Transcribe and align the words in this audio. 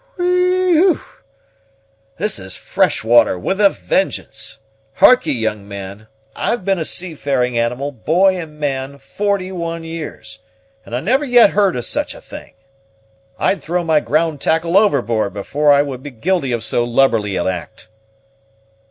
"Whe 0.15 0.25
e 0.25 0.71
e 0.71 0.75
w! 0.77 0.99
this 2.17 2.39
is 2.39 2.55
fresh 2.55 3.03
water, 3.03 3.37
with 3.37 3.61
a 3.61 3.69
vengeance! 3.69 4.57
Hark'e, 4.97 5.31
young 5.31 5.67
man, 5.67 6.07
I've 6.35 6.65
been 6.65 6.79
a 6.79 6.85
seafaring 6.85 7.55
animal, 7.55 7.91
boy 7.91 8.35
and 8.35 8.59
man, 8.59 8.97
forty 8.97 9.51
one 9.51 9.83
years, 9.83 10.39
and 10.87 10.95
I 10.95 11.01
never 11.01 11.23
yet 11.23 11.51
heard 11.51 11.75
of 11.75 11.85
such 11.85 12.15
a 12.15 12.19
thing. 12.21 12.53
I'd 13.37 13.61
throw 13.61 13.83
my 13.83 13.99
ground 13.99 14.41
tackle 14.41 14.75
overboard 14.75 15.35
before 15.35 15.71
I 15.71 15.83
would 15.83 16.01
be 16.01 16.09
guilty 16.09 16.51
of 16.51 16.63
so 16.63 16.83
lubberly 16.83 17.35
an 17.39 17.47
act!" 17.47 17.87